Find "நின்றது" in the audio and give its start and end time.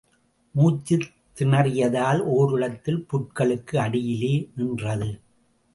4.55-5.11